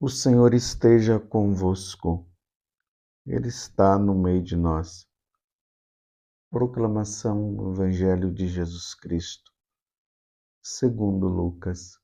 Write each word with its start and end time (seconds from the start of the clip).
O 0.00 0.08
Senhor 0.08 0.54
esteja 0.54 1.18
convosco, 1.18 2.24
Ele 3.26 3.48
está 3.48 3.98
no 3.98 4.14
meio 4.14 4.40
de 4.40 4.54
nós. 4.54 5.04
Proclamação 6.48 7.52
do 7.52 7.72
Evangelho 7.72 8.32
de 8.32 8.46
Jesus 8.46 8.94
Cristo, 8.94 9.52
segundo 10.62 11.26
Lucas. 11.26 11.98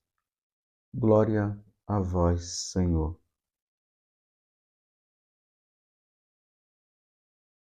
Glória 0.92 1.56
a 1.86 2.00
vós, 2.00 2.72
Senhor. 2.72 3.16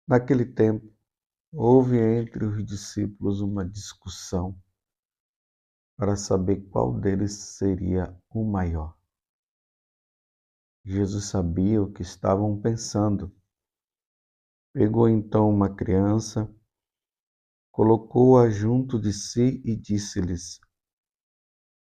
Naquele 0.05 0.45
tempo, 0.45 0.93
houve 1.53 1.97
entre 1.97 2.43
os 2.43 2.65
discípulos 2.65 3.39
uma 3.39 3.65
discussão 3.65 4.61
para 5.95 6.17
saber 6.17 6.67
qual 6.69 6.99
deles 6.99 7.55
seria 7.55 8.13
o 8.29 8.43
maior. 8.43 8.98
Jesus 10.91 11.25
sabia 11.25 11.83
o 11.83 11.93
que 11.93 12.01
estavam 12.01 12.59
pensando. 12.59 13.31
Pegou 14.73 15.07
então 15.07 15.47
uma 15.47 15.69
criança, 15.75 16.51
colocou-a 17.71 18.49
junto 18.49 18.99
de 18.99 19.13
si 19.13 19.61
e 19.63 19.75
disse-lhes: 19.75 20.59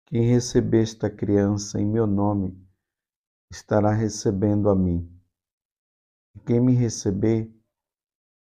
Quem 0.06 0.30
receber 0.30 0.84
esta 0.84 1.10
criança 1.10 1.82
em 1.82 1.88
meu 1.88 2.06
nome 2.06 2.56
estará 3.52 3.92
recebendo 3.92 4.70
a 4.70 4.76
mim. 4.76 5.12
E 6.36 6.40
quem 6.42 6.62
me 6.62 6.76
receber 6.76 7.52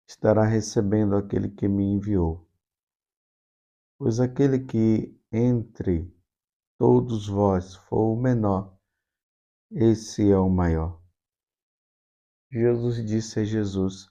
estará 0.05 0.43
recebendo 0.43 1.15
aquele 1.15 1.47
que 1.47 1.69
me 1.69 1.85
enviou. 1.85 2.45
Pois 3.97 4.19
aquele 4.19 4.59
que 4.59 5.17
entre 5.31 6.13
todos 6.77 7.29
vós 7.29 7.75
for 7.75 8.11
o 8.11 8.21
menor, 8.21 8.72
esse 9.75 10.29
é 10.29 10.37
o 10.37 10.49
maior. 10.49 11.01
Jesus 12.51 13.03
disse 13.03 13.39
a 13.39 13.43
Jesus: 13.43 14.07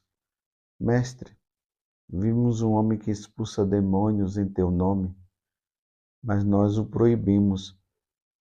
Mestre, 0.79 1.39
vimos 2.09 2.63
um 2.63 2.73
homem 2.73 2.99
que 2.99 3.13
expulsa 3.13 3.65
demônios 3.65 4.37
em 4.37 4.53
teu 4.53 4.73
nome, 4.73 5.17
mas 6.21 6.43
nós 6.43 6.79
o 6.79 6.85
proibimos, 6.85 7.79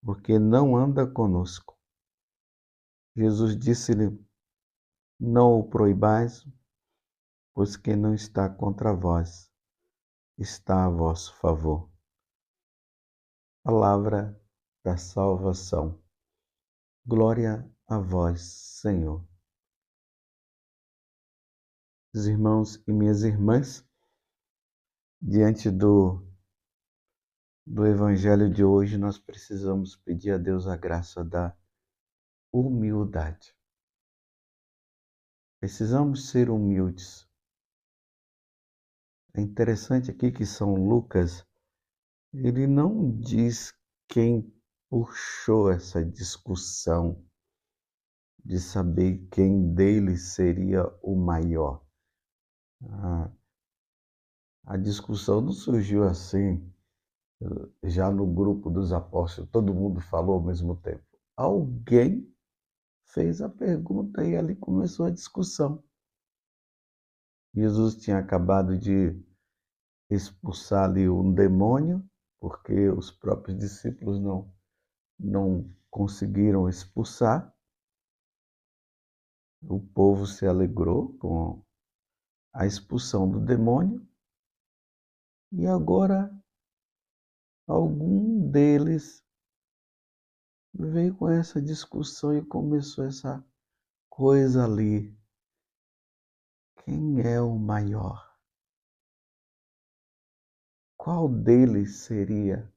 porque 0.02 0.39
não 0.39 0.77
anda 0.77 1.05
conosco. 1.05 1.77
Jesus 3.17 3.57
disse-lhe: 3.57 4.17
Não 5.19 5.59
o 5.59 5.69
proibais, 5.69 6.47
pois 7.53 7.75
quem 7.75 7.97
não 7.97 8.13
está 8.13 8.49
contra 8.49 8.94
vós 8.94 9.51
está 10.38 10.85
a 10.85 10.89
vosso 10.89 11.35
favor. 11.35 11.91
Palavra 13.61 14.41
da 14.85 14.95
salvação. 14.95 16.01
Glória 17.09 17.67
a 17.88 17.97
vós, 17.97 18.41
Senhor. 18.81 19.27
Meus 22.13 22.27
irmãos 22.27 22.83
e 22.88 22.93
minhas 22.93 23.23
irmãs, 23.23 23.83
diante 25.19 25.71
do, 25.71 26.23
do 27.66 27.88
Evangelho 27.88 28.47
de 28.47 28.63
hoje, 28.63 28.95
nós 28.95 29.17
precisamos 29.17 29.95
pedir 29.95 30.33
a 30.33 30.38
Deus 30.38 30.67
a 30.67 30.77
graça 30.77 31.25
da 31.25 31.57
humildade. 32.53 33.55
Precisamos 35.59 36.29
ser 36.29 36.51
humildes. 36.51 37.27
É 39.33 39.41
interessante 39.41 40.11
aqui 40.11 40.31
que 40.31 40.45
São 40.45 40.75
Lucas, 40.75 41.44
ele 42.31 42.67
não 42.67 43.19
diz 43.19 43.73
quem 44.07 44.58
puxou 44.89 45.71
essa 45.71 46.03
discussão 46.03 47.23
de 48.43 48.59
saber 48.59 49.27
quem 49.31 49.73
deles 49.73 50.33
seria 50.33 50.85
o 51.03 51.15
maior. 51.15 51.85
A, 52.83 53.31
a 54.66 54.78
discussão 54.78 55.41
não 55.41 55.51
surgiu 55.51 56.03
assim, 56.03 56.73
já 57.83 58.09
no 58.09 58.25
grupo 58.25 58.69
dos 58.69 58.91
apóstolos, 58.91 59.49
todo 59.51 59.73
mundo 59.73 60.01
falou 60.01 60.35
ao 60.35 60.44
mesmo 60.44 60.75
tempo. 60.78 61.05
Alguém 61.38 62.28
fez 63.05 63.41
a 63.41 63.49
pergunta 63.49 64.25
e 64.25 64.35
ali 64.35 64.55
começou 64.55 65.05
a 65.05 65.11
discussão. 65.11 65.83
Jesus 67.53 67.95
tinha 67.95 68.17
acabado 68.17 68.78
de 68.78 69.16
expulsar 70.09 70.89
ali 70.89 71.07
um 71.09 71.33
demônio, 71.33 72.03
porque 72.39 72.89
os 72.89 73.11
próprios 73.11 73.57
discípulos 73.57 74.19
não 74.19 74.51
não 75.19 75.69
conseguiram 75.90 76.69
expulsar. 76.69 77.53
O 79.62 79.80
povo 79.80 80.25
se 80.25 80.47
alegrou 80.47 81.18
com 81.18 81.62
a 82.53 82.66
expulsão 82.66 83.29
do 83.29 83.40
demônio. 83.40 84.08
E 85.52 85.68
agora 85.68 86.31
algum 87.68 88.50
deles 88.50 89.24
veio 90.74 91.16
com 91.16 91.29
essa 91.29 91.62
discussão 91.62 92.38
e 92.38 92.46
começou 92.46 93.06
essa 93.06 93.44
coisa 94.09 94.63
ali. 94.63 95.18
Quem 96.84 97.22
é 97.22 97.41
o 97.41 97.58
maior? 97.58 98.38
Qual 100.97 101.28
deles 101.28 102.02
seria 102.02 102.72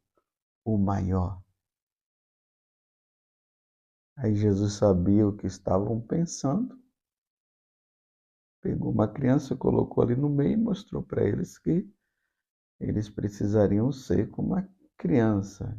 o 0.64 0.78
maior? 0.78 1.41
Aí 4.22 4.36
Jesus 4.36 4.74
sabia 4.74 5.26
o 5.26 5.36
que 5.36 5.48
estavam 5.48 6.00
pensando, 6.00 6.80
pegou 8.60 8.92
uma 8.92 9.12
criança, 9.12 9.56
colocou 9.56 10.04
ali 10.04 10.14
no 10.14 10.28
meio 10.28 10.52
e 10.52 10.56
mostrou 10.56 11.02
para 11.02 11.26
eles 11.26 11.58
que 11.58 11.92
eles 12.78 13.10
precisariam 13.10 13.90
ser 13.90 14.30
como 14.30 14.54
a 14.54 14.64
criança. 14.96 15.76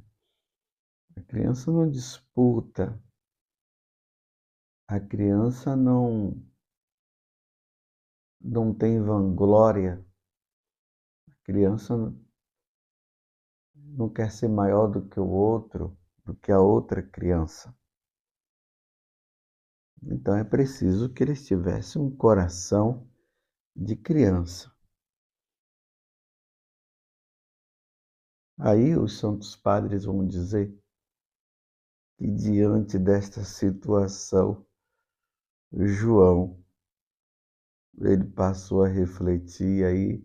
A 1.16 1.22
criança 1.22 1.72
não 1.72 1.90
disputa, 1.90 3.02
a 4.90 5.00
criança 5.00 5.74
não 5.74 6.36
não 8.42 8.74
tem 8.74 9.02
vanglória, 9.02 10.06
a 11.30 11.46
criança 11.46 11.96
não 13.74 14.10
quer 14.10 14.30
ser 14.30 14.50
maior 14.50 14.88
do 14.88 15.08
que 15.08 15.18
o 15.18 15.30
outro, 15.30 15.98
do 16.26 16.36
que 16.36 16.52
a 16.52 16.60
outra 16.60 17.02
criança. 17.02 17.74
Então 20.06 20.36
é 20.36 20.44
preciso 20.44 21.10
que 21.14 21.24
eles 21.24 21.46
tivessem 21.46 22.02
um 22.02 22.16
coração 22.16 23.08
de 23.76 23.96
criança. 23.96 24.72
Aí 28.58 28.96
os 28.96 29.18
santos 29.18 29.56
padres 29.56 30.06
vão 30.06 30.26
dizer 30.28 30.74
que 32.18 32.28
diante 32.30 33.00
desta 33.00 33.44
situação, 33.44 34.66
João, 35.72 36.64
ele 38.00 38.26
passou 38.26 38.84
a 38.84 38.88
refletir, 38.88 39.86
aí 39.86 40.24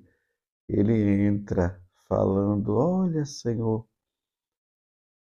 ele 0.68 0.92
entra 1.26 1.82
falando: 2.06 2.74
Olha, 2.76 3.24
Senhor, 3.24 3.88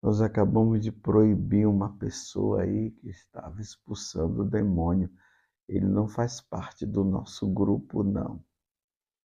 nós 0.04 0.20
acabamos 0.20 0.82
de 0.82 0.92
proibir 0.92 1.66
uma 1.66 1.96
pessoa 1.96 2.60
aí 2.60 2.90
que 2.90 3.08
estava 3.08 3.58
expulsando 3.62 4.42
o 4.42 4.50
demônio. 4.50 5.10
Ele 5.66 5.86
não 5.86 6.06
faz 6.06 6.42
parte 6.42 6.84
do 6.84 7.02
nosso 7.02 7.50
grupo, 7.50 8.02
não. 8.02 8.44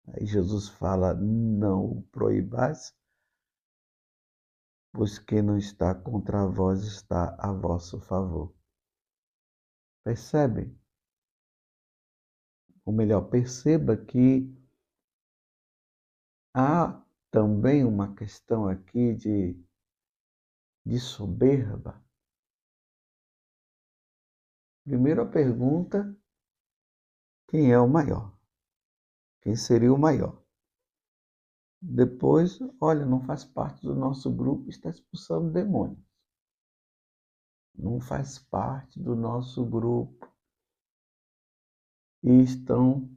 Aí 0.08 0.24
Jesus 0.24 0.70
fala: 0.70 1.12
não 1.12 1.84
o 1.84 2.02
proibais, 2.04 2.96
pois 4.90 5.18
quem 5.18 5.42
não 5.42 5.58
está 5.58 5.94
contra 5.94 6.46
vós 6.46 6.82
está 6.84 7.36
a 7.38 7.52
vosso 7.52 8.00
favor. 8.00 8.50
Percebem? 10.02 10.74
Ou 12.86 12.92
melhor, 12.94 13.28
perceba 13.28 13.98
que 13.98 14.50
há 16.54 17.04
também 17.30 17.84
uma 17.84 18.14
questão 18.14 18.66
aqui 18.66 19.12
de 19.12 19.62
de 20.84 20.98
soberba? 20.98 22.02
Primeiro 24.84 25.22
a 25.22 25.26
pergunta: 25.26 26.16
quem 27.48 27.72
é 27.72 27.78
o 27.78 27.88
maior? 27.88 28.36
Quem 29.42 29.56
seria 29.56 29.92
o 29.92 29.98
maior? 29.98 30.42
Depois, 31.80 32.58
olha, 32.80 33.04
não 33.04 33.20
faz 33.20 33.44
parte 33.44 33.82
do 33.82 33.94
nosso 33.94 34.30
grupo, 34.30 34.70
está 34.70 34.88
expulsando 34.88 35.50
demônios. 35.50 36.02
Não 37.74 38.00
faz 38.00 38.38
parte 38.38 39.00
do 39.00 39.14
nosso 39.14 39.64
grupo. 39.64 40.26
E 42.22 42.42
estão 42.42 43.10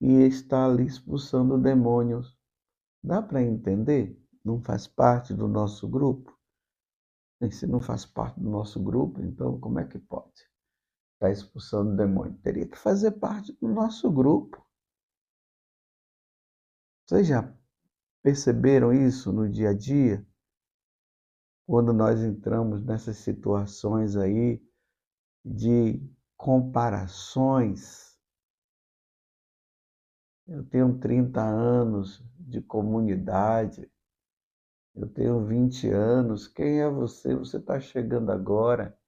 e 0.00 0.12
está 0.26 0.64
ali 0.64 0.86
expulsando 0.86 1.58
demônios. 1.58 2.36
Dá 3.02 3.20
para 3.20 3.42
entender? 3.42 4.20
Não 4.44 4.62
faz 4.62 4.86
parte 4.86 5.34
do 5.34 5.48
nosso 5.48 5.88
grupo. 5.88 6.37
Se 7.52 7.66
não 7.66 7.80
faz 7.80 8.04
parte 8.04 8.40
do 8.40 8.48
nosso 8.48 8.82
grupo, 8.82 9.20
então 9.22 9.58
como 9.60 9.78
é 9.78 9.86
que 9.86 9.98
pode? 9.98 10.48
Está 11.14 11.30
expulsando 11.30 11.92
o 11.92 11.96
demônio. 11.96 12.38
Teria 12.38 12.66
que 12.66 12.78
fazer 12.78 13.12
parte 13.12 13.52
do 13.60 13.68
nosso 13.68 14.10
grupo. 14.10 14.64
Vocês 17.06 17.26
já 17.26 17.52
perceberam 18.22 18.92
isso 18.92 19.32
no 19.32 19.48
dia 19.48 19.70
a 19.70 19.74
dia? 19.74 20.26
Quando 21.66 21.92
nós 21.92 22.22
entramos 22.22 22.84
nessas 22.84 23.18
situações 23.18 24.16
aí 24.16 24.62
de 25.44 26.00
comparações. 26.36 28.16
Eu 30.46 30.64
tenho 30.64 30.98
30 30.98 31.42
anos 31.42 32.24
de 32.38 32.62
comunidade, 32.62 33.90
eu 35.00 35.08
tenho 35.08 35.44
20 35.46 35.88
anos. 35.90 36.48
Quem 36.48 36.80
é 36.80 36.88
você? 36.88 37.34
Você 37.34 37.58
está 37.58 37.78
chegando 37.78 38.30
agora. 38.32 38.98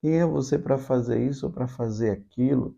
Quem 0.00 0.18
é 0.18 0.24
você 0.24 0.58
para 0.58 0.78
fazer 0.78 1.28
isso 1.28 1.46
ou 1.46 1.52
para 1.52 1.68
fazer 1.68 2.10
aquilo? 2.10 2.74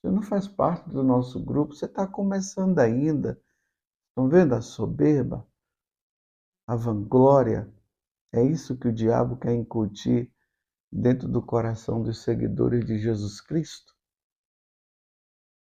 Você 0.00 0.12
não 0.12 0.22
faz 0.22 0.46
parte 0.46 0.88
do 0.90 1.02
nosso 1.02 1.42
grupo, 1.42 1.74
você 1.74 1.86
está 1.86 2.06
começando 2.06 2.78
ainda. 2.78 3.40
Estão 4.10 4.28
vendo 4.28 4.54
a 4.54 4.60
soberba? 4.60 5.46
A 6.66 6.76
vanglória? 6.76 7.72
É 8.30 8.42
isso 8.42 8.76
que 8.76 8.88
o 8.88 8.92
diabo 8.92 9.38
quer 9.38 9.54
incutir 9.54 10.30
dentro 10.92 11.26
do 11.26 11.40
coração 11.40 12.02
dos 12.02 12.22
seguidores 12.22 12.84
de 12.84 12.98
Jesus 12.98 13.40
Cristo. 13.40 13.96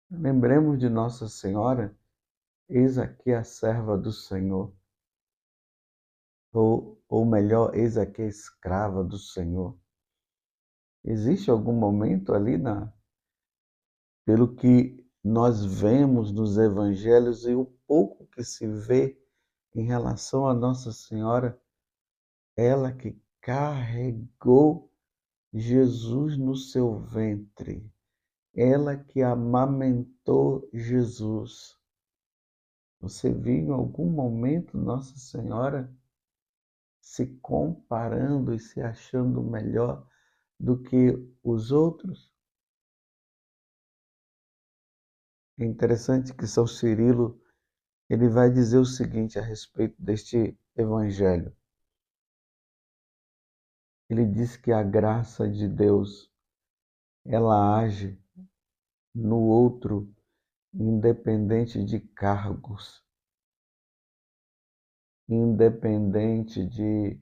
Lembremos 0.10 0.80
de 0.80 0.90
Nossa 0.90 1.28
Senhora, 1.28 1.96
eis 2.70 2.98
aqui 2.98 3.34
a 3.34 3.44
serva 3.44 3.98
do 3.98 4.12
Senhor. 4.12 4.72
Ou, 6.54 7.02
ou 7.10 7.26
melhor, 7.26 7.76
eis 7.76 7.98
aqui 7.98 8.22
a 8.22 8.28
escrava 8.28 9.04
do 9.04 9.18
Senhor. 9.18 9.78
Existe 11.04 11.50
algum 11.50 11.74
momento 11.74 12.34
ali 12.34 12.58
na, 12.58 12.94
pelo 14.26 14.56
que 14.56 15.04
nós 15.24 15.66
vemos 15.66 16.32
nos 16.32 16.58
evangelhos 16.58 17.46
e 17.46 17.54
o 17.56 17.66
pouco 17.88 18.28
que 18.28 18.44
se 18.44 18.68
vê 18.68 19.20
em 19.76 19.84
relação 19.84 20.48
a 20.48 20.54
Nossa 20.54 20.92
Senhora, 20.92 21.60
ela 22.56 22.92
que 22.92 23.20
carregou 23.42 24.92
Jesus 25.54 26.38
no 26.38 26.56
seu 26.56 27.00
ventre, 27.00 27.92
ela 28.54 28.98
que 28.98 29.22
amamentou 29.22 30.70
Jesus. 30.74 31.79
Você 33.00 33.32
viu 33.32 33.54
em 33.54 33.72
algum 33.72 34.10
momento 34.10 34.78
Nossa 34.78 35.18
Senhora 35.18 35.94
se 37.00 37.26
comparando 37.38 38.54
e 38.54 38.60
se 38.60 38.82
achando 38.82 39.42
melhor 39.42 40.06
do 40.60 40.82
que 40.82 41.18
os 41.42 41.72
outros? 41.72 42.32
É 45.58 45.66
interessante 45.66 46.34
que 46.34 46.46
São 46.46 46.68
Cirilo 46.68 47.42
ele 48.10 48.28
vai 48.28 48.50
dizer 48.50 48.78
o 48.78 48.86
seguinte 48.86 49.38
a 49.38 49.42
respeito 49.42 50.02
deste 50.02 50.58
evangelho. 50.76 51.56
Ele 54.10 54.26
diz 54.26 54.58
que 54.58 54.72
a 54.72 54.82
graça 54.82 55.48
de 55.48 55.68
Deus 55.68 56.30
ela 57.24 57.78
age 57.78 58.20
no 59.14 59.40
outro 59.40 60.12
independente 60.74 61.84
de 61.84 62.00
cargos, 62.00 63.04
independente 65.28 66.66
de 66.66 67.20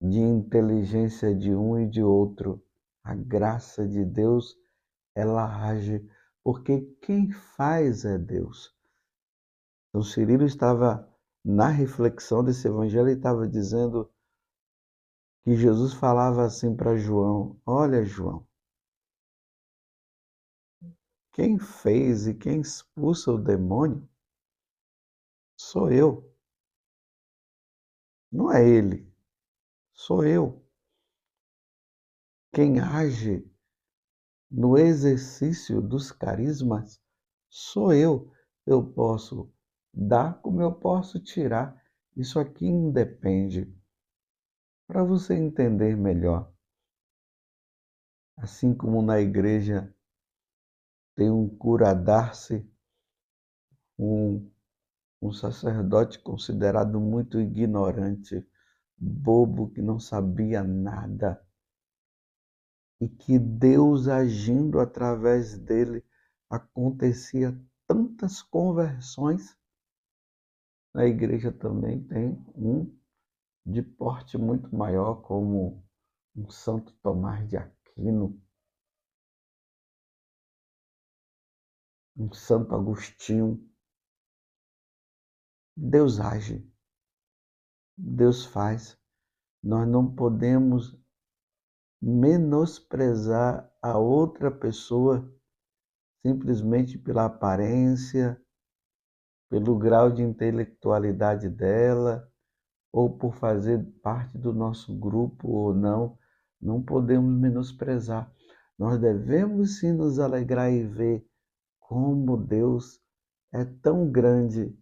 de 0.00 0.20
inteligência 0.20 1.34
de 1.34 1.52
um 1.54 1.78
e 1.78 1.88
de 1.88 2.02
outro. 2.02 2.64
A 3.02 3.14
graça 3.14 3.86
de 3.86 4.04
Deus 4.04 4.56
ela 5.14 5.44
age 5.68 6.08
porque 6.44 6.80
quem 7.02 7.30
faz 7.30 8.04
é 8.04 8.16
Deus. 8.16 8.74
Então, 9.88 10.02
Cirilo 10.02 10.46
estava 10.46 11.06
na 11.44 11.68
reflexão 11.68 12.42
desse 12.42 12.66
evangelho 12.68 13.10
e 13.10 13.12
estava 13.12 13.46
dizendo 13.46 14.10
que 15.44 15.54
Jesus 15.54 15.92
falava 15.92 16.44
assim 16.44 16.74
para 16.74 16.96
João: 16.96 17.60
Olha, 17.66 18.02
João, 18.02 18.46
quem 21.38 21.56
fez 21.56 22.26
e 22.26 22.34
quem 22.34 22.60
expulsa 22.60 23.30
o 23.30 23.38
demônio 23.38 24.10
sou 25.56 25.88
eu. 25.88 26.34
Não 28.28 28.52
é 28.52 28.68
ele, 28.68 29.08
sou 29.92 30.26
eu. 30.26 30.68
Quem 32.52 32.80
age 32.80 33.48
no 34.50 34.76
exercício 34.76 35.80
dos 35.80 36.10
carismas 36.10 37.00
sou 37.48 37.92
eu. 37.94 38.32
Eu 38.66 38.84
posso 38.92 39.48
dar 39.94 40.42
como 40.42 40.60
eu 40.60 40.74
posso 40.74 41.22
tirar. 41.22 41.80
Isso 42.16 42.40
aqui 42.40 42.66
independe. 42.66 43.72
Para 44.88 45.04
você 45.04 45.34
entender 45.34 45.96
melhor, 45.96 46.52
assim 48.36 48.74
como 48.74 49.00
na 49.00 49.20
igreja 49.20 49.94
tem 51.18 51.32
um 51.32 51.48
cura-dar-se, 51.48 52.64
um, 53.98 54.48
um 55.20 55.32
sacerdote 55.32 56.20
considerado 56.20 57.00
muito 57.00 57.40
ignorante, 57.40 58.48
bobo, 58.96 59.68
que 59.68 59.82
não 59.82 59.98
sabia 59.98 60.62
nada 60.62 61.44
e 63.00 63.08
que 63.08 63.36
Deus 63.36 64.06
agindo 64.06 64.78
através 64.78 65.58
dele 65.58 66.04
acontecia 66.48 67.60
tantas 67.88 68.40
conversões. 68.40 69.58
Na 70.94 71.04
igreja 71.04 71.50
também 71.50 72.00
tem 72.04 72.30
um 72.54 72.96
de 73.66 73.82
porte 73.82 74.38
muito 74.38 74.72
maior, 74.72 75.16
como 75.22 75.84
um 76.36 76.48
Santo 76.48 76.92
Tomás 77.02 77.48
de 77.48 77.56
Aquino, 77.56 78.40
um 82.18 82.32
Santo 82.32 82.74
Agostinho. 82.74 83.64
Deus 85.76 86.18
age, 86.18 86.68
Deus 87.96 88.44
faz. 88.44 88.98
Nós 89.62 89.86
não 89.86 90.12
podemos 90.12 90.98
menosprezar 92.02 93.72
a 93.80 93.96
outra 93.96 94.50
pessoa 94.50 95.32
simplesmente 96.26 96.98
pela 96.98 97.26
aparência, 97.26 98.40
pelo 99.48 99.78
grau 99.78 100.10
de 100.10 100.22
intelectualidade 100.22 101.48
dela, 101.48 102.28
ou 102.92 103.16
por 103.16 103.34
fazer 103.34 103.84
parte 104.02 104.36
do 104.36 104.52
nosso 104.52 104.96
grupo 104.98 105.48
ou 105.48 105.74
não, 105.74 106.18
não 106.60 106.82
podemos 106.82 107.32
menosprezar. 107.38 108.32
Nós 108.76 109.00
devemos 109.00 109.78
sim 109.78 109.92
nos 109.92 110.18
alegrar 110.18 110.72
e 110.72 110.84
ver 110.84 111.27
como 111.88 112.36
Deus 112.36 113.02
é 113.50 113.64
tão 113.64 114.12
grande 114.12 114.78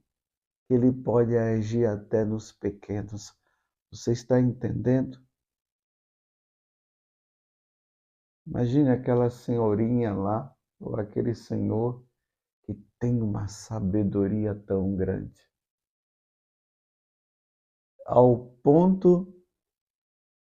que 0.67 0.75
Ele 0.75 0.91
pode 0.91 1.37
agir 1.37 1.87
até 1.87 2.25
nos 2.25 2.51
pequenos. 2.51 3.33
Você 3.93 4.11
está 4.11 4.41
entendendo? 4.41 5.25
Imagine 8.45 8.91
aquela 8.91 9.31
senhorinha 9.31 10.13
lá, 10.13 10.53
ou 10.81 10.97
aquele 10.97 11.33
senhor 11.33 12.05
que 12.65 12.75
tem 12.99 13.23
uma 13.23 13.47
sabedoria 13.47 14.53
tão 14.53 14.97
grande, 14.97 15.41
ao 18.05 18.47
ponto 18.65 19.33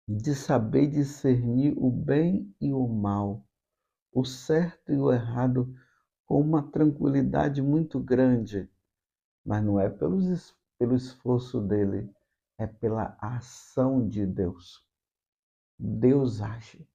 de 0.08 0.34
saber 0.34 0.86
discernir 0.86 1.75
o 1.76 1.90
bem 1.90 2.54
e 2.58 2.72
o 2.72 2.88
mal, 2.88 3.46
o 4.10 4.25
certo 4.25 4.90
e 4.90 4.98
o 4.98 5.12
errado, 5.12 5.70
com 6.26 6.40
uma 6.40 6.62
tranquilidade 6.62 7.62
muito 7.62 7.99
grande. 8.00 8.68
Mas 9.45 9.64
não 9.64 9.80
é 9.80 9.88
pelo, 9.88 10.18
pelo 10.78 10.97
esforço 10.97 11.61
dele, 11.61 12.12
é 12.59 12.66
pela 12.66 13.16
ação 13.21 14.06
de 14.06 14.26
Deus. 14.26 14.85
Deus 15.78 16.42
age 16.42 16.87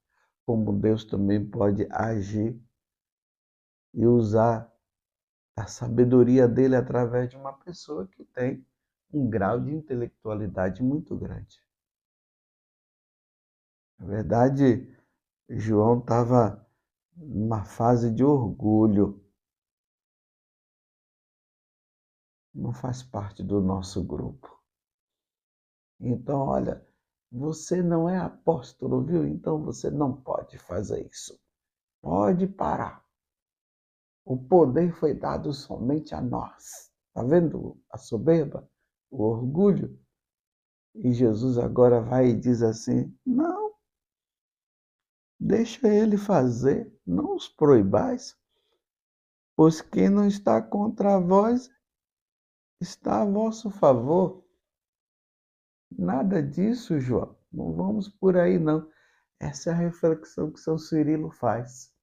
como 0.46 0.74
Deus 0.74 1.06
também 1.06 1.46
pode 1.46 1.88
agir 1.92 2.60
e 3.94 4.06
usar 4.06 4.70
a 5.56 5.66
sabedoria 5.66 6.48
dele 6.48 6.76
através 6.76 7.30
de 7.30 7.38
uma 7.38 7.54
pessoa 7.54 8.08
que 8.08 8.24
tem 8.26 8.66
um 9.14 9.30
grau 9.30 9.60
de 9.60 9.72
intelectualidade 9.72 10.82
muito 10.82 11.16
grande. 11.16 11.62
Na 14.00 14.08
verdade, 14.08 14.94
João 15.50 16.00
estava 16.00 16.66
numa 17.16 17.64
fase 17.64 18.12
de 18.12 18.24
orgulho. 18.24 19.21
Não 22.54 22.74
faz 22.74 23.02
parte 23.02 23.44
do 23.44 23.62
nosso 23.62 24.04
grupo. 24.04 24.60
Então, 26.00 26.40
olha, 26.40 26.86
você 27.32 27.82
não 27.82 28.10
é 28.10 28.18
apóstolo, 28.18 29.04
viu? 29.04 29.26
Então 29.26 29.64
você 29.64 29.90
não 29.90 30.22
pode 30.22 30.58
fazer 30.58 31.08
isso. 31.08 31.40
Pode 32.02 32.46
parar. 32.48 33.06
O 34.26 34.38
poder 34.38 34.94
foi 34.94 35.14
dado 35.14 35.54
somente 35.54 36.14
a 36.14 36.22
nós. 36.22 36.92
Está 37.08 37.24
vendo 37.24 37.80
a 37.90 37.98
soberba, 37.98 38.70
o 39.10 39.24
orgulho? 39.24 40.00
E 40.96 41.14
Jesus 41.14 41.58
agora 41.58 42.02
vai 42.02 42.28
e 42.28 42.40
diz 42.40 42.62
assim: 42.62 43.18
não, 43.26 43.74
deixa 45.40 45.88
ele 45.88 46.18
fazer, 46.18 46.94
não 47.06 47.36
os 47.36 47.48
proibais, 47.48 48.38
pois 49.56 49.82
quem 49.82 50.10
não 50.10 50.28
está 50.28 50.62
contra 50.62 51.20
vós 51.20 51.70
está 52.82 53.22
a 53.22 53.26
vosso 53.26 53.70
favor. 53.70 54.44
Nada 55.92 56.42
disso, 56.42 57.00
João. 57.00 57.38
Não 57.52 57.74
vamos 57.74 58.10
por 58.10 58.36
aí, 58.36 58.58
não. 58.58 58.90
Essa 59.40 59.70
é 59.70 59.74
a 59.74 59.78
reflexão 59.78 60.52
que 60.52 60.60
São 60.60 60.78
Cirilo 60.78 61.32
faz. 61.32 61.94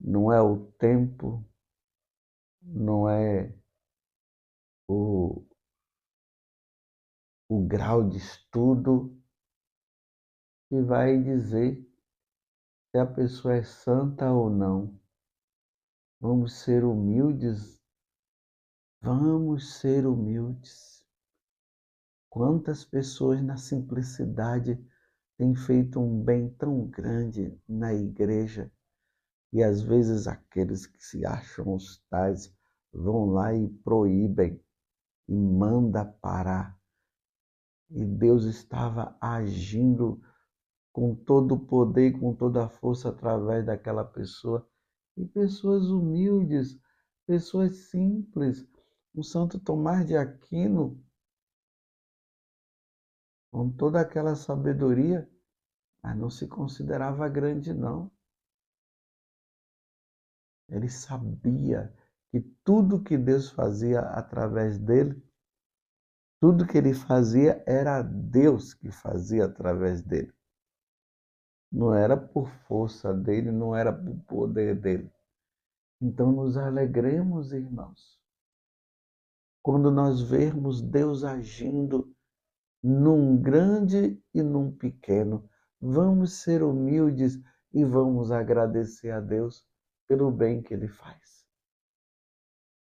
Não 0.00 0.32
é 0.32 0.40
o 0.40 0.70
tempo, 0.72 1.44
não 2.62 3.08
é 3.08 3.52
o, 4.88 5.44
o 7.48 7.66
grau 7.66 8.08
de 8.08 8.18
estudo 8.18 9.20
que 10.68 10.80
vai 10.82 11.20
dizer 11.20 11.82
se 12.90 12.98
a 12.98 13.06
pessoa 13.06 13.56
é 13.56 13.62
santa 13.64 14.30
ou 14.30 14.48
não. 14.50 15.05
Vamos 16.18 16.60
ser 16.60 16.82
humildes. 16.82 17.78
Vamos 19.02 19.78
ser 19.78 20.06
humildes. 20.06 21.04
Quantas 22.30 22.84
pessoas 22.84 23.42
na 23.42 23.58
simplicidade 23.58 24.82
têm 25.36 25.54
feito 25.54 26.00
um 26.00 26.22
bem 26.22 26.48
tão 26.48 26.86
grande 26.86 27.60
na 27.68 27.92
igreja 27.92 28.72
e 29.52 29.62
às 29.62 29.82
vezes 29.82 30.26
aqueles 30.26 30.86
que 30.86 31.02
se 31.04 31.24
acham 31.26 31.74
os 31.74 32.02
tais 32.08 32.50
vão 32.92 33.26
lá 33.26 33.54
e 33.54 33.68
proíbem 33.68 34.58
e 35.28 35.34
manda 35.34 36.04
parar. 36.04 36.78
E 37.90 38.04
Deus 38.04 38.44
estava 38.44 39.16
agindo 39.20 40.20
com 40.92 41.14
todo 41.14 41.56
o 41.56 41.60
poder 41.60 42.08
e 42.08 42.18
com 42.18 42.34
toda 42.34 42.64
a 42.64 42.68
força 42.70 43.10
através 43.10 43.66
daquela 43.66 44.04
pessoa. 44.04 44.66
E 45.16 45.24
pessoas 45.24 45.88
humildes, 45.88 46.78
pessoas 47.26 47.76
simples. 47.88 48.66
O 49.14 49.22
Santo 49.22 49.58
Tomás 49.58 50.06
de 50.06 50.14
Aquino, 50.14 51.02
com 53.50 53.70
toda 53.70 54.00
aquela 54.00 54.34
sabedoria, 54.34 55.26
mas 56.02 56.16
não 56.18 56.28
se 56.28 56.46
considerava 56.46 57.26
grande, 57.28 57.72
não. 57.72 58.10
Ele 60.68 60.90
sabia 60.90 61.94
que 62.30 62.40
tudo 62.62 63.02
que 63.02 63.16
Deus 63.16 63.50
fazia 63.50 64.00
através 64.00 64.78
dele, 64.78 65.24
tudo 66.38 66.66
que 66.66 66.76
ele 66.76 66.92
fazia 66.92 67.64
era 67.66 68.02
Deus 68.02 68.74
que 68.74 68.90
fazia 68.90 69.46
através 69.46 70.02
dele. 70.02 70.35
Não 71.70 71.94
era 71.94 72.16
por 72.16 72.48
força 72.68 73.12
dele, 73.12 73.50
não 73.50 73.74
era 73.74 73.92
por 73.92 74.16
poder 74.26 74.74
dele. 74.74 75.10
Então 76.00 76.32
nos 76.32 76.56
alegremos, 76.56 77.52
irmãos, 77.52 78.20
quando 79.62 79.90
nós 79.90 80.22
vermos 80.22 80.80
Deus 80.80 81.24
agindo 81.24 82.14
num 82.86 83.36
grande 83.36 84.22
e 84.32 84.42
num 84.42 84.70
pequeno. 84.70 85.48
Vamos 85.80 86.34
ser 86.34 86.62
humildes 86.62 87.40
e 87.72 87.84
vamos 87.84 88.30
agradecer 88.30 89.10
a 89.10 89.20
Deus 89.20 89.66
pelo 90.06 90.30
bem 90.30 90.62
que 90.62 90.72
ele 90.72 90.86
faz. 90.86 91.44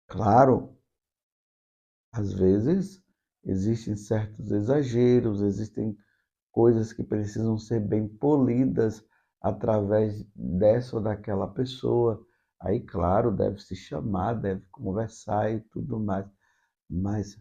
Claro, 0.07 0.77
às 2.11 2.33
vezes 2.33 3.01
existem 3.43 3.95
certos 3.95 4.51
exageros, 4.51 5.41
existem 5.41 5.97
coisas 6.57 6.91
que 6.91 7.03
precisam 7.03 7.55
ser 7.55 7.79
bem 7.79 8.07
polidas 8.07 9.05
através 9.39 10.25
dessa 10.33 10.95
ou 10.95 11.03
daquela 11.03 11.47
pessoa. 11.47 12.25
Aí, 12.59 12.81
claro, 12.81 13.31
deve 13.31 13.59
se 13.59 13.75
chamar, 13.75 14.33
deve 14.33 14.65
conversar 14.71 15.53
e 15.53 15.61
tudo 15.61 15.99
mais. 15.99 16.27
Mas 16.89 17.39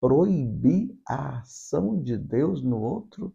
proibir 0.00 1.00
a 1.06 1.38
ação 1.38 2.02
de 2.02 2.18
Deus 2.18 2.60
no 2.60 2.80
outro, 2.80 3.32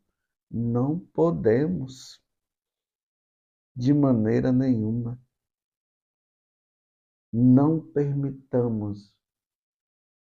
não 0.51 0.99
podemos, 0.99 2.21
de 3.73 3.93
maneira 3.93 4.51
nenhuma 4.51 5.17
não 7.31 7.79
permitamos, 7.79 9.15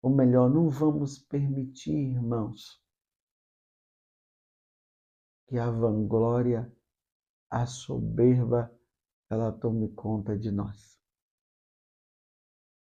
ou 0.01 0.09
melhor, 0.09 0.49
não 0.49 0.69
vamos 0.69 1.19
permitir, 1.19 1.91
irmãos, 1.91 2.81
que 5.47 5.57
a 5.57 5.69
vanglória, 5.69 6.71
a 7.49 7.65
soberba, 7.65 8.71
ela 9.29 9.51
tome 9.51 9.89
conta 9.93 10.37
de 10.37 10.51
nós. 10.51 10.99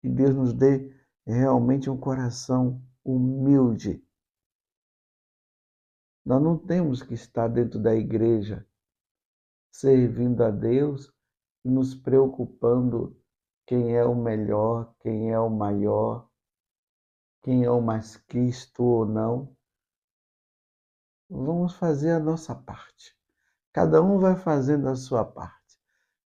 Que 0.01 0.09
Deus 0.09 0.35
nos 0.35 0.53
dê 0.53 0.95
realmente 1.27 1.91
um 1.91 1.99
coração 1.99 2.83
humilde. 3.05 4.05
Nós 6.25 6.43
não 6.43 6.59
temos 6.59 7.03
que 7.03 7.15
estar 7.15 7.49
dentro 7.49 7.81
da 7.81 7.95
igreja 7.95 8.67
servindo 9.71 10.43
a 10.43 10.51
Deus 10.51 11.13
e 11.65 11.71
nos 11.71 11.95
preocupando 11.95 13.17
quem 13.67 13.97
é 13.97 14.05
o 14.05 14.15
melhor, 14.15 14.95
quem 15.01 15.33
é 15.33 15.39
o 15.39 15.51
maior, 15.51 16.29
quem 17.43 17.65
é 17.65 17.71
o 17.71 17.81
mais 17.81 18.17
quisto 18.17 18.83
ou 18.83 19.05
não. 19.05 19.56
Vamos 21.29 21.75
fazer 21.75 22.13
a 22.13 22.21
nossa 22.21 22.55
parte. 22.55 23.17
Cada 23.73 24.03
um 24.03 24.19
vai 24.19 24.37
fazendo 24.37 24.89
a 24.89 24.95
sua 24.95 25.25
parte. 25.25 25.79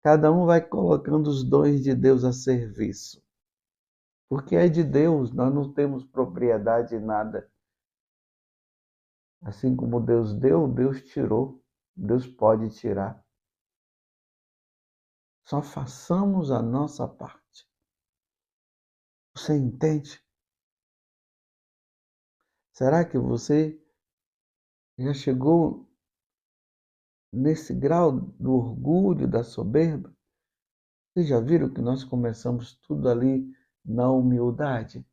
Cada 0.03 0.33
um 0.33 0.45
vai 0.45 0.61
colocando 0.61 1.29
os 1.29 1.45
dons 1.45 1.83
de 1.83 1.95
Deus 1.95 2.25
a 2.25 2.33
serviço. 2.33 3.23
Porque 4.29 4.57
é 4.57 4.69
de 4.69 4.83
Deus, 4.83 5.33
nós 5.33 5.55
não 5.55 5.73
temos 5.73 6.05
propriedade 6.05 6.95
em 6.95 7.01
nada. 7.01 7.51
Assim 9.43 9.75
como 9.77 10.01
Deus 10.01 10.35
deu, 10.35 10.67
Deus 10.69 11.03
tirou. 11.03 11.63
Deus 11.97 12.27
pode 12.27 12.71
tirar. 12.71 13.25
Só 15.45 15.63
façamos 15.63 16.51
a 16.51 16.61
nossa 16.61 17.09
parte. 17.09 17.67
Você 19.35 19.57
entende? 19.57 20.23
Será 22.73 23.05
que 23.05 23.19
você 23.19 23.81
já 24.99 25.15
chegou 25.15 25.89
nesse 27.33 27.73
grau 27.73 28.13
do 28.13 28.53
orgulho, 28.53 29.29
da 29.29 29.45
soberba? 29.45 30.13
Vocês 31.13 31.29
já 31.29 31.41
viram 31.41 31.73
que 31.73 31.81
nós 31.81 32.03
começamos 32.05 32.75
tudo 32.81 33.09
ali 33.09 33.55
na 33.85 34.11
humildade? 34.11 35.07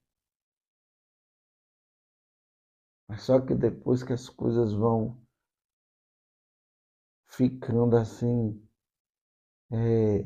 Mas 3.08 3.22
só 3.22 3.40
que 3.40 3.54
depois 3.54 4.02
que 4.02 4.14
as 4.14 4.28
coisas 4.28 4.74
vão 4.74 5.22
ficando 7.28 7.96
assim 7.96 8.60
é, 9.72 10.26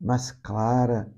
mais 0.00 0.30
clara, 0.30 1.12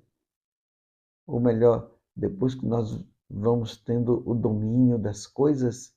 ou 1.26 1.40
melhor, 1.40 1.94
depois 2.16 2.54
que 2.54 2.64
nós 2.64 3.04
vamos 3.28 3.76
tendo 3.76 4.28
o 4.28 4.34
domínio 4.34 4.98
das 4.98 5.26
coisas, 5.26 5.94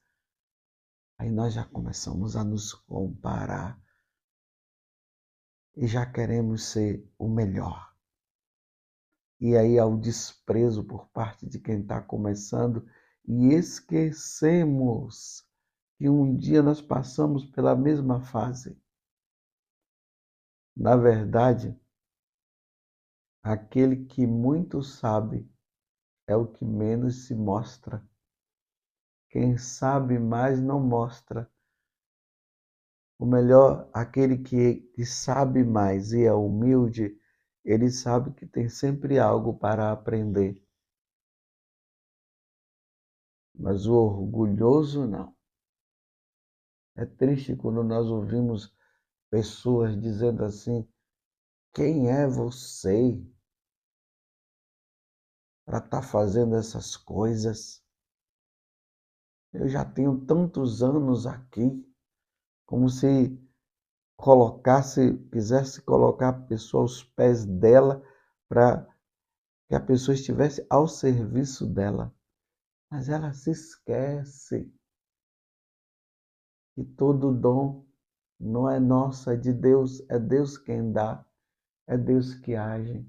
aí 1.23 1.31
nós 1.31 1.53
já 1.53 1.63
começamos 1.63 2.35
a 2.35 2.43
nos 2.43 2.73
comparar 2.73 3.81
e 5.73 5.87
já 5.87 6.05
queremos 6.05 6.65
ser 6.65 7.09
o 7.17 7.29
melhor. 7.29 7.95
E 9.39 9.55
aí 9.55 9.79
há 9.79 9.85
o 9.85 9.97
desprezo 9.97 10.83
por 10.83 11.07
parte 11.09 11.47
de 11.47 11.59
quem 11.59 11.79
está 11.81 12.01
começando 12.01 12.85
e 13.25 13.53
esquecemos 13.53 15.47
que 15.97 16.09
um 16.09 16.35
dia 16.35 16.61
nós 16.61 16.81
passamos 16.81 17.45
pela 17.45 17.73
mesma 17.73 18.19
fase. 18.19 18.77
Na 20.75 20.97
verdade, 20.97 21.79
aquele 23.41 24.05
que 24.05 24.27
muito 24.27 24.83
sabe 24.83 25.49
é 26.27 26.35
o 26.35 26.47
que 26.47 26.65
menos 26.65 27.27
se 27.27 27.33
mostra. 27.33 28.05
Quem 29.33 29.57
sabe 29.57 30.17
mais 30.17 30.61
não 30.61 30.79
mostra. 30.79 31.51
O 33.19 33.25
melhor, 33.25 33.89
aquele 33.93 34.37
que, 34.37 34.75
que 34.93 35.05
sabe 35.05 35.61
mais 35.61 36.13
e 36.13 36.23
é 36.23 36.31
humilde, 36.33 37.19
ele 37.65 37.91
sabe 37.91 38.31
que 38.31 38.47
tem 38.47 38.69
sempre 38.69 39.19
algo 39.19 39.53
para 39.57 39.91
aprender. 39.91 40.63
mas 43.53 43.85
o 43.85 43.93
orgulhoso 43.95 45.05
não. 45.07 45.35
É 46.95 47.05
triste 47.05 47.55
quando 47.55 47.83
nós 47.83 48.07
ouvimos 48.07 48.73
pessoas 49.29 49.99
dizendo 49.99 50.43
assim: 50.43 50.87
quem 51.73 52.09
é 52.09 52.27
você 52.27 53.19
para 55.65 55.77
estar 55.77 55.89
tá 55.89 56.01
fazendo 56.01 56.55
essas 56.55 56.95
coisas? 56.97 57.82
Eu 59.53 59.67
já 59.67 59.85
tenho 59.85 60.25
tantos 60.25 60.81
anos 60.81 61.27
aqui, 61.27 61.87
como 62.65 62.89
se 62.89 63.39
colocasse, 64.17 65.15
quisesse 65.31 65.81
colocar 65.83 66.29
a 66.29 66.41
pessoa 66.47 66.83
aos 66.83 67.03
pés 67.03 67.45
dela 67.45 68.03
para 68.49 68.87
que 69.67 69.75
a 69.75 69.79
pessoa 69.79 70.15
estivesse 70.15 70.65
ao 70.69 70.87
serviço 70.87 71.67
dela. 71.67 72.11
Mas 72.89 73.09
ela 73.09 73.31
se 73.31 73.51
esquece 73.51 74.73
que 76.73 76.83
todo 76.83 77.31
dom 77.31 77.85
não 78.39 78.67
é 78.67 78.79
nosso, 78.79 79.29
é 79.29 79.35
de 79.35 79.53
Deus, 79.53 80.03
é 80.09 80.17
Deus 80.17 80.57
quem 80.57 80.91
dá, 80.91 81.23
é 81.87 81.95
Deus 81.95 82.33
que 82.33 82.55
age. 82.55 83.07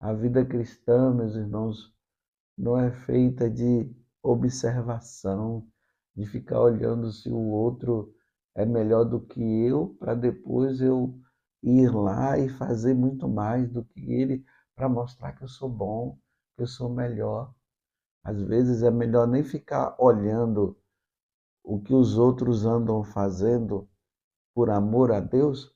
A 0.00 0.12
vida 0.12 0.44
cristã, 0.44 1.14
meus 1.14 1.36
irmãos, 1.36 1.94
não 2.58 2.76
é 2.76 2.90
feita 2.90 3.48
de 3.48 4.01
observação, 4.22 5.66
de 6.14 6.26
ficar 6.26 6.60
olhando 6.60 7.10
se 7.10 7.30
o 7.30 7.38
outro 7.38 8.14
é 8.54 8.64
melhor 8.64 9.04
do 9.04 9.20
que 9.20 9.40
eu, 9.40 9.96
para 9.98 10.14
depois 10.14 10.80
eu 10.80 11.18
ir 11.62 11.90
lá 11.90 12.38
e 12.38 12.48
fazer 12.48 12.94
muito 12.94 13.28
mais 13.28 13.70
do 13.70 13.84
que 13.84 14.12
ele, 14.12 14.44
para 14.74 14.88
mostrar 14.88 15.32
que 15.32 15.44
eu 15.44 15.48
sou 15.48 15.68
bom, 15.68 16.18
que 16.56 16.62
eu 16.62 16.66
sou 16.66 16.90
melhor. 16.90 17.54
Às 18.24 18.40
vezes 18.42 18.82
é 18.82 18.90
melhor 18.90 19.26
nem 19.26 19.42
ficar 19.42 19.96
olhando 19.98 20.78
o 21.64 21.80
que 21.80 21.94
os 21.94 22.18
outros 22.18 22.64
andam 22.64 23.02
fazendo 23.02 23.88
por 24.54 24.70
amor 24.70 25.12
a 25.12 25.20
Deus, 25.20 25.74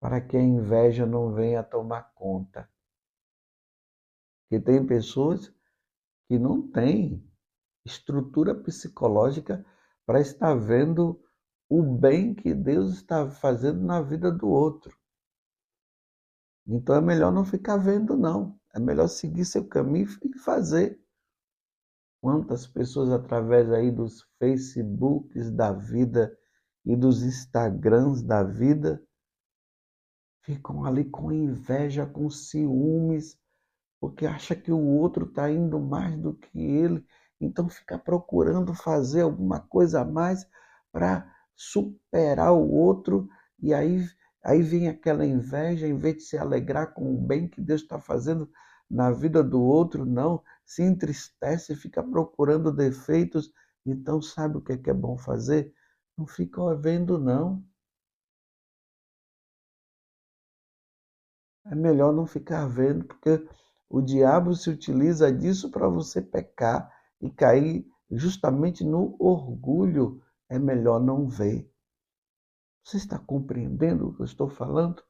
para 0.00 0.20
que 0.20 0.36
a 0.36 0.42
inveja 0.42 1.06
não 1.06 1.32
venha 1.32 1.62
tomar 1.62 2.12
conta. 2.14 2.68
Porque 4.42 4.64
tem 4.64 4.86
pessoas 4.86 5.52
que 6.28 6.38
não 6.38 6.70
têm 6.70 7.26
estrutura 7.84 8.54
psicológica 8.54 9.64
para 10.06 10.20
estar 10.20 10.54
vendo 10.54 11.20
o 11.68 11.82
bem 11.82 12.34
que 12.34 12.54
Deus 12.54 12.94
está 12.94 13.30
fazendo 13.30 13.80
na 13.80 14.00
vida 14.00 14.30
do 14.30 14.48
outro. 14.48 14.96
Então 16.66 16.94
é 16.96 17.00
melhor 17.00 17.32
não 17.32 17.44
ficar 17.44 17.78
vendo, 17.78 18.16
não. 18.16 18.58
É 18.74 18.78
melhor 18.78 19.08
seguir 19.08 19.46
seu 19.46 19.66
caminho 19.66 20.06
e 20.22 20.38
fazer. 20.38 21.02
Quantas 22.20 22.66
pessoas 22.66 23.10
através 23.10 23.70
aí 23.72 23.90
dos 23.90 24.22
Facebooks 24.38 25.50
da 25.50 25.72
vida 25.72 26.36
e 26.84 26.94
dos 26.94 27.22
Instagrams 27.22 28.22
da 28.22 28.42
vida 28.42 29.02
ficam 30.42 30.84
ali 30.84 31.04
com 31.04 31.32
inveja, 31.32 32.06
com 32.06 32.28
ciúmes, 32.28 33.38
porque 34.00 34.26
acha 34.26 34.54
que 34.54 34.72
o 34.72 34.78
outro 34.78 35.26
está 35.26 35.50
indo 35.50 35.78
mais 35.80 36.16
do 36.18 36.34
que 36.34 36.60
ele, 36.60 37.04
então 37.40 37.68
fica 37.68 37.98
procurando 37.98 38.74
fazer 38.74 39.22
alguma 39.22 39.60
coisa 39.60 40.00
a 40.02 40.04
mais 40.04 40.46
para 40.92 41.30
superar 41.54 42.52
o 42.52 42.70
outro 42.70 43.28
e 43.60 43.74
aí 43.74 44.06
aí 44.44 44.62
vem 44.62 44.88
aquela 44.88 45.26
inveja, 45.26 45.86
em 45.86 45.96
vez 45.96 46.16
de 46.16 46.22
se 46.22 46.38
alegrar 46.38 46.94
com 46.94 47.14
o 47.14 47.20
bem 47.20 47.48
que 47.48 47.60
Deus 47.60 47.82
está 47.82 48.00
fazendo 48.00 48.50
na 48.90 49.10
vida 49.10 49.42
do 49.42 49.60
outro, 49.62 50.06
não, 50.06 50.42
se 50.64 50.82
entristece, 50.82 51.76
fica 51.76 52.02
procurando 52.02 52.72
defeitos, 52.72 53.52
então 53.84 54.22
sabe 54.22 54.56
o 54.56 54.60
que 54.62 54.72
é, 54.72 54.78
que 54.78 54.90
é 54.90 54.94
bom 54.94 55.18
fazer? 55.18 55.72
Não 56.16 56.26
fica 56.26 56.74
vendo, 56.76 57.18
não. 57.18 57.62
É 61.66 61.74
melhor 61.74 62.12
não 62.12 62.26
ficar 62.26 62.66
vendo, 62.66 63.04
porque 63.04 63.46
o 63.88 64.00
diabo 64.00 64.54
se 64.54 64.70
utiliza 64.70 65.32
disso 65.32 65.70
para 65.70 65.88
você 65.88 66.20
pecar 66.20 66.92
e 67.20 67.30
cair 67.30 67.86
justamente 68.10 68.84
no 68.84 69.16
orgulho. 69.18 70.22
É 70.48 70.58
melhor 70.58 71.00
não 71.00 71.28
ver. 71.28 71.70
Você 72.84 72.96
está 72.96 73.18
compreendendo 73.18 74.08
o 74.08 74.14
que 74.14 74.22
eu 74.22 74.26
estou 74.26 74.48
falando? 74.48 75.02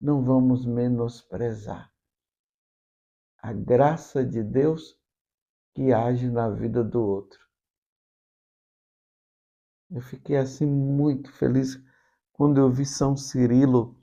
não 0.00 0.24
vamos 0.24 0.64
menosprezar 0.64 1.92
a 3.36 3.52
graça 3.52 4.24
de 4.24 4.42
Deus 4.42 4.98
que 5.74 5.92
age 5.92 6.30
na 6.30 6.48
vida 6.48 6.82
do 6.82 7.02
outro. 7.02 7.38
Eu 9.90 10.00
fiquei 10.00 10.36
assim 10.36 10.66
muito 10.66 11.30
feliz 11.32 11.78
quando 12.32 12.58
eu 12.58 12.70
vi 12.70 12.86
São 12.86 13.16
Cirilo 13.16 13.99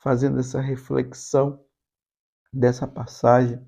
fazendo 0.00 0.40
essa 0.40 0.60
reflexão 0.60 1.64
dessa 2.52 2.88
passagem 2.88 3.64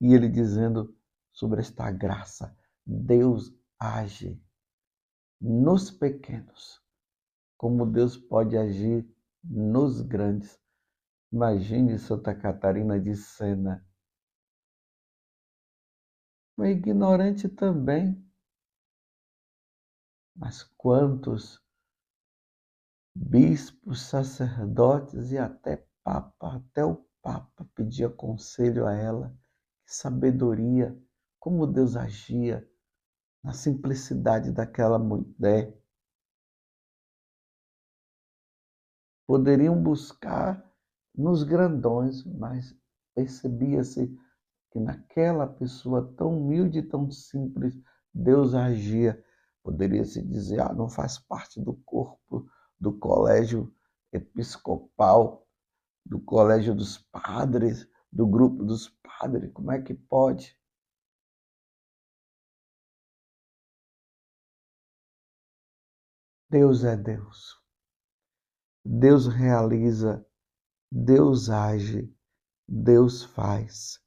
e 0.00 0.12
ele 0.12 0.28
dizendo 0.28 0.96
sobre 1.32 1.60
esta 1.60 1.90
graça. 1.90 2.56
Deus 2.84 3.54
age 3.78 4.40
nos 5.40 5.90
pequenos, 5.90 6.82
como 7.56 7.84
Deus 7.84 8.16
pode 8.16 8.56
agir 8.56 9.06
nos 9.44 10.00
grandes. 10.00 10.58
Imagine 11.30 11.98
Santa 11.98 12.34
Catarina 12.34 12.98
de 12.98 13.14
Sena. 13.14 13.86
Uma 16.56 16.70
ignorante 16.70 17.48
também. 17.48 18.24
Mas 20.34 20.62
quantos 20.62 21.65
bispos, 23.16 24.02
sacerdotes 24.02 25.32
e 25.32 25.38
até 25.38 25.84
papa, 26.04 26.56
até 26.56 26.84
o 26.84 26.96
papa 27.22 27.66
pedia 27.74 28.10
conselho 28.10 28.86
a 28.86 28.92
ela, 28.92 29.34
sabedoria, 29.86 30.96
como 31.40 31.66
Deus 31.66 31.96
agia 31.96 32.68
na 33.42 33.52
simplicidade 33.52 34.52
daquela 34.52 34.98
mulher. 34.98 35.74
Poderiam 39.26 39.82
buscar 39.82 40.62
nos 41.14 41.42
grandões, 41.42 42.22
mas 42.24 42.76
percebia-se 43.14 44.14
que 44.70 44.78
naquela 44.78 45.46
pessoa 45.46 46.14
tão 46.16 46.38
humilde 46.38 46.80
e 46.80 46.82
tão 46.82 47.10
simples, 47.10 47.74
Deus 48.12 48.54
agia. 48.54 49.24
Poderia 49.62 50.04
se 50.04 50.22
dizer, 50.22 50.60
ah, 50.60 50.72
não 50.72 50.88
faz 50.88 51.18
parte 51.18 51.60
do 51.60 51.74
corpo 51.74 52.46
do 52.78 52.96
colégio 52.98 53.74
episcopal, 54.12 55.46
do 56.04 56.20
colégio 56.20 56.74
dos 56.74 56.98
padres, 56.98 57.88
do 58.12 58.26
grupo 58.26 58.64
dos 58.64 58.88
padres, 58.88 59.52
como 59.52 59.72
é 59.72 59.82
que 59.82 59.94
pode? 59.94 60.58
Deus 66.48 66.84
é 66.84 66.96
Deus. 66.96 67.60
Deus 68.84 69.26
realiza 69.26 70.24
Deus 70.90 71.50
age, 71.50 72.14
Deus 72.68 73.24
faz 73.24 74.00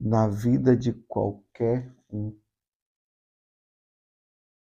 na 0.00 0.28
vida 0.28 0.76
de 0.76 0.92
qualquer 0.92 1.92
um. 2.08 2.38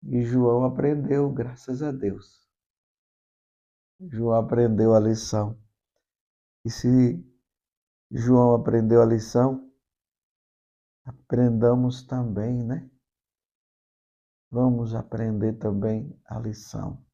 E 0.04 0.22
João 0.22 0.64
aprendeu, 0.64 1.32
graças 1.32 1.82
a 1.82 1.90
Deus. 1.90 2.43
João 4.10 4.38
aprendeu 4.38 4.94
a 4.94 5.00
lição. 5.00 5.58
E 6.64 6.70
se 6.70 7.22
João 8.10 8.54
aprendeu 8.54 9.02
a 9.02 9.06
lição, 9.06 9.70
aprendamos 11.04 12.06
também, 12.06 12.62
né? 12.62 12.90
Vamos 14.50 14.94
aprender 14.94 15.54
também 15.54 16.16
a 16.26 16.38
lição. 16.38 17.04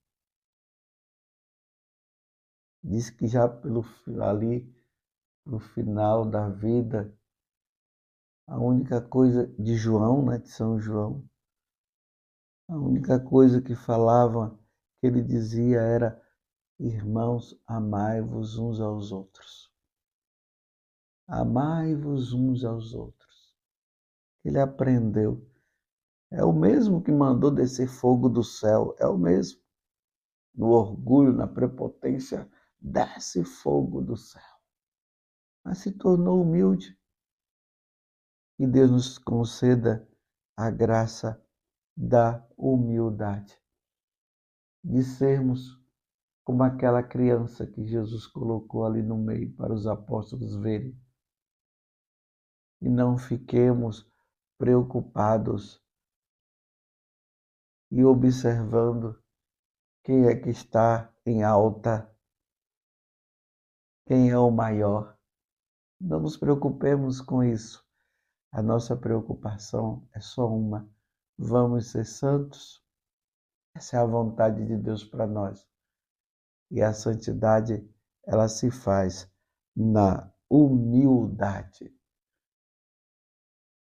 Diz 2.83 3.11
que 3.11 3.27
já 3.27 3.49
pelo 3.49 3.85
ali 4.23 4.71
no 5.45 5.59
final 5.59 6.29
da 6.29 6.49
vida, 6.49 7.17
a 8.47 8.59
única 8.59 9.01
coisa 9.01 9.47
de 9.59 9.75
João, 9.77 10.25
né, 10.25 10.39
de 10.39 10.49
São 10.49 10.79
João, 10.81 11.29
a 12.69 12.77
única 12.77 13.19
coisa 13.19 13.61
que 13.61 13.75
falava, 13.75 14.59
que 15.01 15.07
ele 15.07 15.23
dizia 15.23 15.81
era: 15.81 16.21
Irmãos, 16.83 17.61
amai-vos 17.67 18.57
uns 18.57 18.81
aos 18.81 19.13
outros. 19.13 19.71
Amai-vos 21.29 22.33
uns 22.33 22.65
aos 22.65 22.95
outros. 22.95 23.55
Ele 24.43 24.59
aprendeu. 24.59 25.47
É 26.31 26.43
o 26.43 26.55
mesmo 26.55 27.03
que 27.03 27.13
mandou 27.13 27.51
descer 27.51 27.87
fogo 27.87 28.31
do 28.31 28.43
céu, 28.43 28.97
é 28.99 29.07
o 29.07 29.19
mesmo. 29.19 29.61
No 30.55 30.69
orgulho, 30.69 31.35
na 31.35 31.47
prepotência, 31.47 32.51
desce 32.81 33.45
fogo 33.45 34.01
do 34.01 34.17
céu. 34.17 34.43
Mas 35.63 35.79
se 35.79 35.93
tornou 35.93 36.41
humilde, 36.41 36.99
Que 38.57 38.67
Deus 38.67 38.91
nos 38.91 39.19
conceda 39.19 40.09
a 40.57 40.71
graça 40.71 41.47
da 41.95 42.43
humildade, 42.57 43.61
de 44.83 45.05
sermos 45.05 45.80
como 46.45 46.63
aquela 46.63 47.03
criança 47.03 47.67
que 47.67 47.85
Jesus 47.87 48.27
colocou 48.27 48.85
ali 48.85 49.03
no 49.03 49.17
meio 49.17 49.53
para 49.55 49.73
os 49.73 49.87
apóstolos 49.87 50.57
verem. 50.57 50.99
E 52.81 52.89
não 52.89 53.19
fiquemos 53.19 54.11
preocupados 54.59 55.83
e 57.91 58.05
observando 58.05 59.21
quem 60.05 60.27
é 60.27 60.37
que 60.37 60.49
está 60.49 61.13
em 61.27 61.43
alta, 61.43 62.11
quem 64.07 64.31
é 64.31 64.39
o 64.39 64.51
maior. 64.51 65.17
Não 66.01 66.21
nos 66.21 66.37
preocupemos 66.37 67.21
com 67.21 67.43
isso. 67.43 67.85
A 68.53 68.63
nossa 68.63 68.97
preocupação 68.97 70.09
é 70.15 70.21
só 70.21 70.49
uma: 70.49 70.89
vamos 71.37 71.91
ser 71.91 72.05
santos. 72.05 72.83
Essa 73.75 73.97
é 73.97 74.01
a 74.01 74.07
vontade 74.07 74.67
de 74.67 74.77
Deus 74.77 75.05
para 75.05 75.27
nós. 75.27 75.69
E 76.71 76.81
a 76.83 76.93
santidade, 76.93 77.85
ela 78.25 78.49
se 78.49 78.71
faz 78.71 79.29
na 79.75 80.33
humildade. 80.49 81.93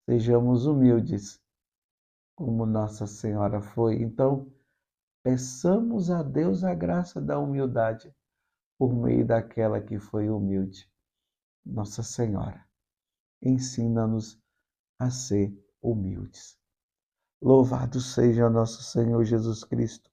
Sejamos 0.07 0.65
humildes, 0.65 1.41
como 2.35 2.65
Nossa 2.65 3.07
Senhora 3.07 3.61
foi. 3.61 4.01
Então, 4.01 4.51
peçamos 5.23 6.11
a 6.11 6.21
Deus 6.21 6.63
a 6.63 6.75
graça 6.75 7.19
da 7.19 7.39
humildade 7.39 8.13
por 8.77 8.93
meio 8.93 9.25
daquela 9.25 9.81
que 9.81 9.97
foi 9.97 10.29
humilde. 10.29 10.87
Nossa 11.65 12.03
Senhora, 12.03 12.63
ensina-nos 13.41 14.39
a 14.99 15.09
ser 15.09 15.51
humildes. 15.81 16.57
Louvado 17.41 17.99
seja 17.99 18.49
nosso 18.49 18.83
Senhor 18.83 19.23
Jesus 19.23 19.63
Cristo, 19.63 20.11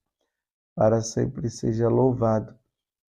para 0.74 1.02
sempre 1.02 1.50
seja 1.50 1.88
louvado, 1.88 2.58